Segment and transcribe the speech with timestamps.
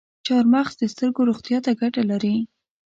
[0.25, 2.35] چارمغز د سترګو روغتیا ته ګټه لري.